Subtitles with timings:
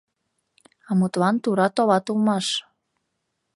[0.89, 2.47] —А мутлан тура толат улмаш.